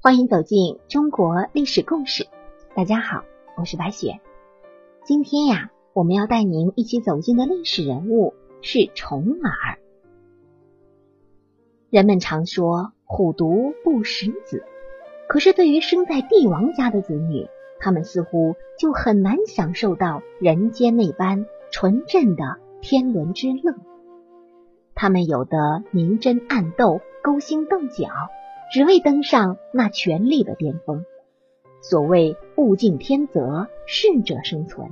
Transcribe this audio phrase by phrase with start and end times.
[0.00, 2.28] 欢迎走进中国历史故事。
[2.76, 3.24] 大家好，
[3.56, 4.20] 我是白雪。
[5.04, 8.32] 今天呀，我们要带您一起走进的历史人物
[8.62, 9.78] 是重耳。
[11.90, 14.62] 人们常说虎毒不食子，
[15.28, 17.48] 可是对于生在帝王家的子女，
[17.80, 22.44] 他们似乎就很难享受到人间那般纯正的
[22.80, 23.74] 天伦之乐。
[24.94, 28.08] 他们有的明争暗斗、勾心斗角，
[28.72, 31.04] 只为登上那权力的巅峰。
[31.80, 34.90] 所谓物竞天择，适者生存。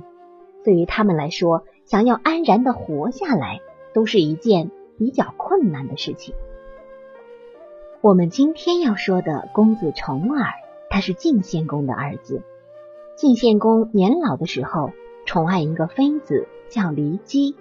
[0.63, 3.61] 对于他们来说，想要安然的活下来，
[3.93, 6.33] 都是一件比较困难的事情。
[8.01, 10.53] 我们今天要说的公子重耳，
[10.89, 12.41] 他是晋献公的儿子。
[13.15, 14.91] 晋献公年老的时候，
[15.25, 17.55] 宠爱一个妃子，叫骊姬。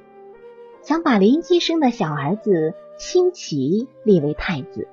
[0.82, 4.86] 想把骊姬生的小儿子辛齐立为太子，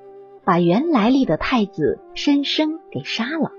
[0.46, 3.52] 把原来立的太子申生给杀了。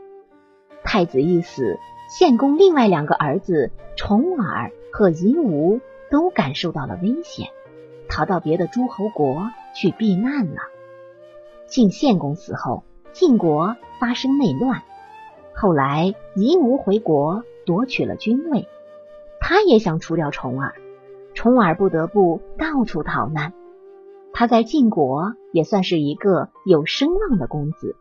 [0.84, 7.48] 太子一死，献公另外两个儿子重耳和夷吾都感受到了危险，
[8.08, 10.60] 逃到别的诸侯国去避难了。
[11.66, 14.82] 晋献公死后，晋国发生内乱，
[15.54, 18.68] 后来夷吾回国夺取了君位，
[19.40, 20.74] 他也想除掉重耳。
[21.32, 23.54] 重耳不得不到处逃难。
[24.34, 27.96] 他在晋国也算是一个有声望的公子，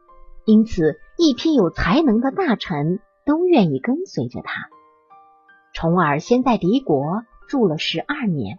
[0.46, 4.68] 因此一批有才能的大臣都愿意跟随着他。
[5.74, 8.58] 重耳先在敌国住了十二年，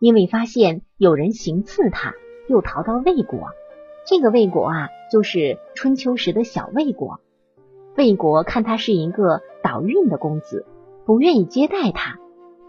[0.00, 2.12] 因为发现有人行刺他，
[2.48, 3.50] 又逃到魏国。
[4.04, 7.20] 这个魏国啊，就是春秋时的小魏国。
[7.96, 10.66] 魏国看他是一个倒运的公子，
[11.04, 12.18] 不愿意接待他。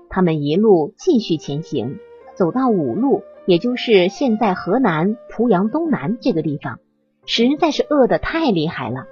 [0.10, 1.98] 他们一路继续前行，
[2.36, 6.80] 走到五路，也就是现在河南濮阳东南这个地方，
[7.26, 9.06] 实在是饿得太厉害了。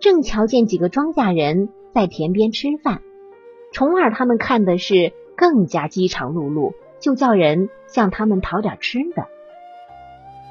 [0.00, 3.00] 正瞧见几个庄稼人在田边吃饭，
[3.72, 9.26] 重耳他们看的是更加饥肠辘辘，就叫人向他们讨点吃的。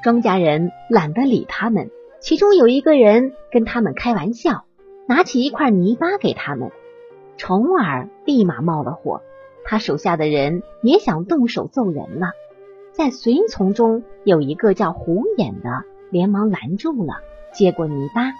[0.02, 1.90] 庄稼人懒得理他们，
[2.20, 4.64] 其中有一个人跟他们开玩笑，
[5.06, 6.72] 拿起一块泥巴给他们，
[7.38, 9.22] 重耳立马冒了火。
[9.64, 12.32] 他手下的人也想动手揍人了，
[12.96, 17.14] 在随从中有一个叫胡眼的，连忙拦住了，
[17.52, 18.32] 接过泥巴，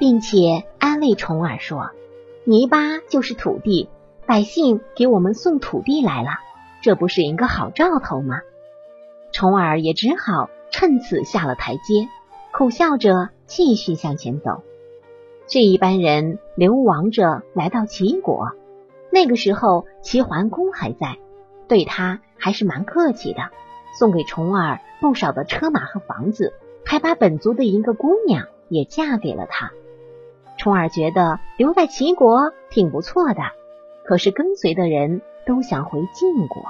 [0.00, 1.90] 并且安慰重耳说
[2.42, 3.88] ：“泥巴就是土地，
[4.26, 6.30] 百姓给我们送土地来了，
[6.82, 8.40] 这不是一个好兆头吗？”
[9.30, 12.08] 重耳也只好趁此下了台阶，
[12.52, 14.62] 苦笑着继续向前走。
[15.46, 18.50] 这一班人流亡着来到齐国。
[19.12, 21.18] 那个时候，齐桓公还在，
[21.68, 23.50] 对他还是蛮客气的，
[23.98, 26.52] 送给重耳不少的车马和房子，
[26.84, 29.70] 还把本族的一个姑娘也嫁给了他。
[30.58, 33.42] 重耳觉得留在齐国挺不错的，
[34.04, 36.62] 可是跟随的人都想回晋国。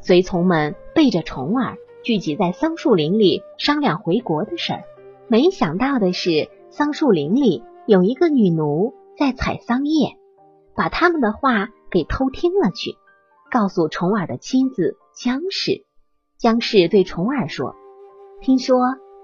[0.00, 4.84] 随从们背着重耳聚集在桑树林里商量回国的事儿，
[5.28, 10.16] 没想到的是，桑树林里有一个女奴在采桑叶。
[10.74, 12.96] 把他们的话给偷听了去，
[13.50, 15.84] 告诉重耳的妻子姜氏。
[16.42, 17.76] 姜氏对重耳说
[18.42, 18.76] ：“听说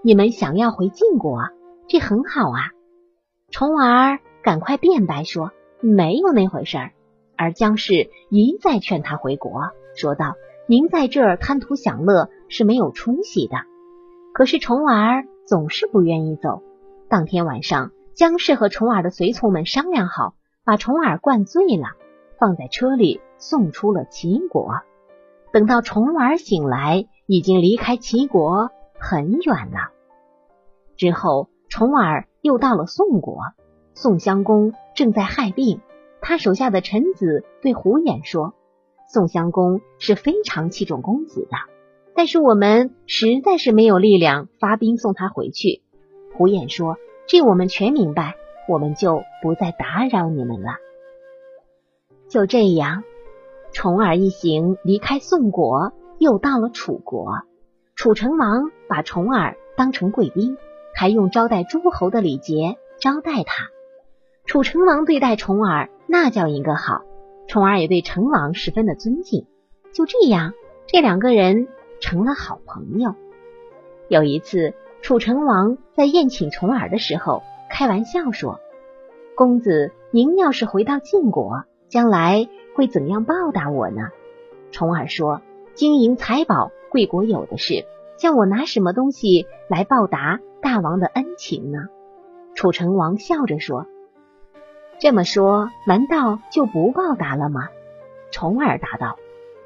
[0.05, 1.41] 你们想要回晋国，
[1.89, 2.71] 这很好啊。”
[3.51, 5.51] 重耳赶快辩白说
[5.83, 6.93] ：“没有那回事儿。”
[7.37, 9.51] 而姜氏一再劝他回国，
[9.97, 10.35] 说道
[10.69, 13.57] ：“您在这儿贪图享乐是没有出息的。”
[14.33, 16.63] 可是重耳总是不愿意走。
[17.09, 20.35] 当天晚上，姜氏和重耳的随从们商量好。
[20.63, 21.97] 把重耳灌醉了，
[22.39, 24.73] 放在车里送出了齐国。
[25.53, 29.93] 等到重耳醒来，已经离开齐国很远了。
[30.97, 33.39] 之后，重耳又到了宋国，
[33.95, 35.81] 宋襄公正在害病。
[36.21, 38.55] 他手下的臣子对胡衍说
[39.09, 41.57] ：“宋襄公是非常器重公子的，
[42.15, 45.83] 但是我们实在是没有力量发兵送他回去。”
[46.37, 46.97] 胡衍说
[47.27, 48.35] ：“这我们全明白。”
[48.69, 50.73] 我们就不再打扰你们了。
[52.29, 53.03] 就这样，
[53.73, 57.43] 重耳一行离开宋国，又到了楚国。
[57.95, 60.57] 楚成王把重耳当成贵宾，
[60.95, 63.69] 还用招待诸侯的礼节招待他。
[64.45, 67.03] 楚成王对待重耳那叫一个好，
[67.47, 69.47] 重耳也对成王十分的尊敬。
[69.93, 70.55] 就这样，
[70.87, 71.69] 这两个人
[72.01, 73.15] 成了好朋友。
[74.09, 77.43] 有一次，楚成王在宴请重耳的时候。
[77.71, 78.61] 开玩笑说
[79.37, 84.11] ：“公子，您要是回到晋国，将来会怎样报答我呢？”
[84.71, 85.43] 重耳说
[85.75, 87.85] ：“金银财宝，贵国有的是，
[88.17, 91.89] 叫我拿什么东西来报答大王的恩情呢？”
[92.55, 93.87] 楚成王笑着说
[95.01, 97.69] ：“这么说，难道就不报答了吗？”
[98.31, 99.17] 重耳答道：“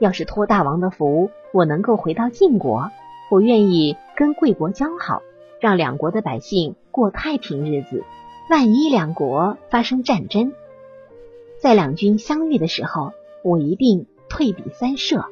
[0.00, 2.90] 要是托大王的福，我能够回到晋国，
[3.30, 5.20] 我愿意跟贵国交好，
[5.60, 8.04] 让两国的百姓过太平日子。
[8.48, 10.54] 万一两国发生战争，
[11.62, 13.12] 在两军相遇的时候，
[13.44, 15.26] 我一定退避三舍。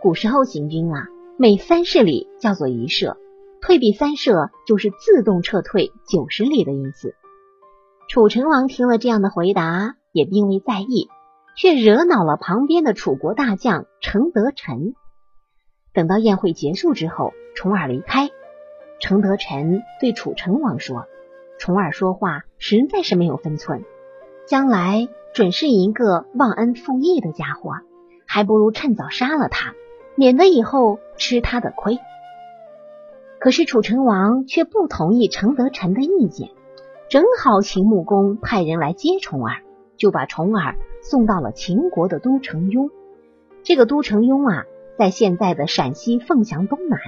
[0.00, 3.16] 古时候行军啊，每三十里叫做一舍。”
[3.60, 7.16] 退避三舍就是自动撤退九十里的意思。
[8.08, 11.08] 楚成王听了这样的回答，也并未在意，
[11.56, 14.94] 却惹恼了旁边的楚国大将程德臣。
[15.92, 18.30] 等到宴会结束之后，重耳离开，
[19.00, 21.06] 程德臣对楚成王说
[21.58, 23.84] ：“重耳说话实在是没有分寸，
[24.46, 27.72] 将来准是一个忘恩负义的家伙，
[28.26, 29.74] 还不如趁早杀了他，
[30.14, 31.98] 免得以后吃他的亏。”
[33.40, 36.50] 可是楚成王却不同意程德臣的意见，
[37.08, 39.62] 正好秦穆公派人来接重耳，
[39.96, 42.90] 就把重耳送到了秦国的都城雍。
[43.64, 44.64] 这个都城雍啊，
[44.96, 47.00] 在现在的陕西凤翔东南。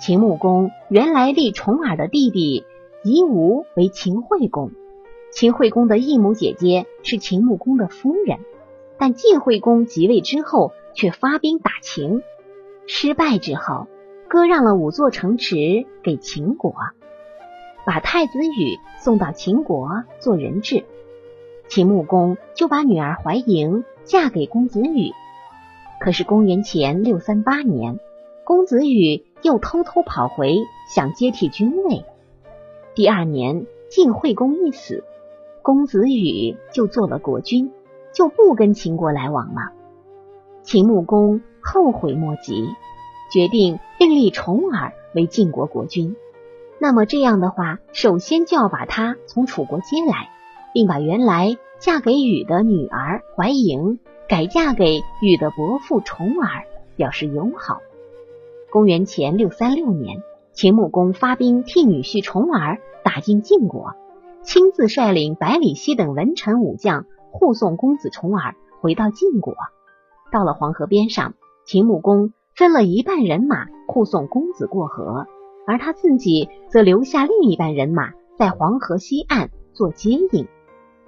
[0.00, 2.64] 秦穆公原来立重耳的弟弟
[3.04, 4.72] 夷吾为秦惠公，
[5.32, 8.40] 秦惠公的异母姐姐是秦穆公的夫人，
[8.98, 12.22] 但晋惠公即位之后，却发兵打秦，
[12.86, 13.86] 失败之后。
[14.28, 16.74] 割让了五座城池给秦国，
[17.84, 20.84] 把太子羽送到秦国做人质。
[21.68, 25.12] 秦穆公就把女儿怀莹嫁给公子羽。
[26.00, 27.98] 可是公元前六三八年，
[28.44, 30.56] 公子羽又偷偷跑回，
[30.94, 32.06] 想接替君位。
[32.94, 35.04] 第二年，晋惠公一死，
[35.62, 37.72] 公子羽就做了国君，
[38.12, 39.72] 就不跟秦国来往了。
[40.62, 42.68] 秦穆公后悔莫及。
[43.32, 46.16] 决定另立重耳为晋国国君。
[46.78, 50.28] 那么这样的话，首先就要把他从楚国接来，
[50.74, 57.80] 并把原来嫁给禹的女儿怀莹改嫁给禹的伯父重耳，表示友好。
[58.70, 60.22] 公元前六三六年，
[60.52, 63.94] 秦穆公发兵替女婿重耳打进晋国，
[64.42, 69.54] 亲自率领百里奚等文臣武将护送公子重耳回到晋国。
[70.30, 71.34] 到了黄河边上，
[71.64, 72.32] 秦穆公。
[72.54, 75.26] 分了一半人马护送公子过河，
[75.66, 80.46] 而他自己则留下另一半人马在黄河西岸做接应。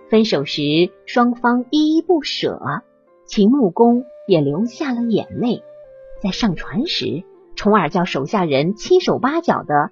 [0.08, 0.62] 分手时，
[1.04, 2.82] 双方依依不舍，
[3.26, 5.62] 秦穆公也流下了眼泪。
[6.22, 7.24] 在上船时，
[7.56, 9.90] 重耳叫手下人七手八脚的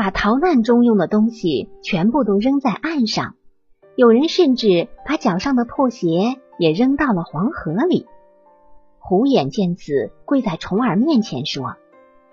[0.00, 3.34] 把逃难中用的东西全部都扔在岸上，
[3.96, 8.06] 有人甚至把脚上的破鞋也扔到了黄河里。
[8.98, 11.74] 虎眼见此，跪在重耳面前说：“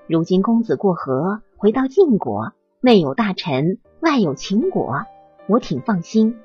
[0.07, 5.01] 如今公子过河回到晋国，内有大臣，外有秦国，
[5.49, 6.37] 我挺放心。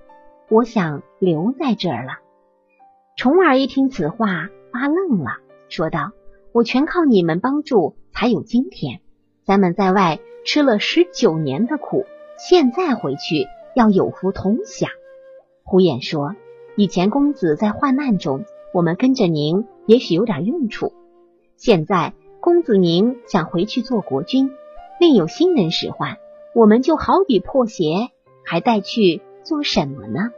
[0.49, 2.15] 我想留在这儿了。”
[3.15, 5.31] 重耳一听此话，发愣了，
[5.69, 6.11] 说道
[6.51, 8.99] ：“我全靠你们帮助，才有今天。
[9.45, 12.07] 咱们在外吃了十九年的苦，
[12.39, 14.91] 现在回去要有福同享。”
[15.65, 16.35] 胡衍说
[16.77, 20.95] ：“以前公子在患难中。”我们跟着您，也许有点用处。
[21.59, 24.51] 现在公子您想回去做国君，
[24.99, 26.17] 另有新人使唤，
[26.55, 28.09] 我们就好比破鞋，
[28.47, 30.31] 还带去做什么呢？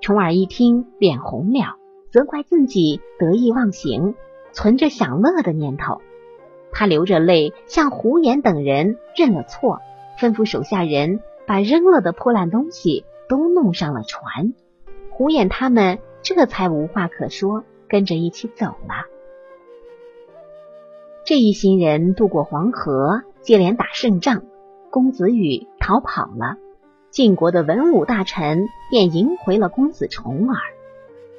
[0.00, 1.74] 重耳一听，脸红了，
[2.12, 4.14] 责怪自己得意忘形，
[4.52, 6.00] 存着享乐的念头。
[6.72, 9.80] 他流着泪向胡言等人认了错，
[10.18, 14.54] 吩咐手下人把扔了的破烂东西都弄上了船。
[15.10, 15.98] 胡言他们。
[16.20, 19.06] 这才无话可说，跟着一起走了。
[21.24, 24.42] 这一行人渡过黄河，接连打胜仗，
[24.90, 26.56] 公子羽逃跑了。
[27.10, 30.60] 晋国的文武大臣便迎回了公子重耳。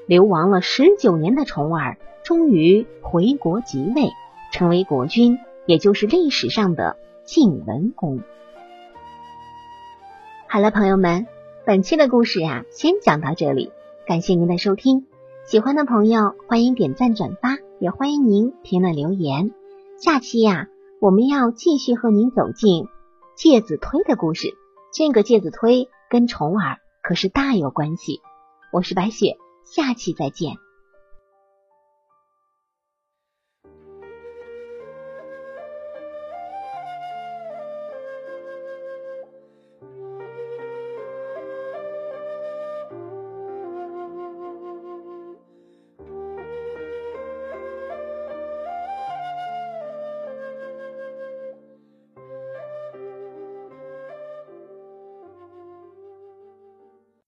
[0.08, 4.10] 流亡了十九年的重耳，终于回国即位，
[4.52, 8.22] 成为国君，也就是历史上的晋文公。
[10.48, 11.28] 好了，朋友们，
[11.66, 13.72] 本期的故事呀，先讲到这里。
[14.08, 15.06] 感谢您的收听，
[15.46, 19.52] 喜欢的朋友欢迎点赞转发，也欢迎您评论留言。
[20.00, 20.68] 下期呀，
[21.00, 22.88] 我们要继续和您走进
[23.36, 24.56] 介子推的故事。
[24.92, 28.22] 这个介子推跟重耳可是大有关系。
[28.72, 30.69] 我是白雪，下期再见。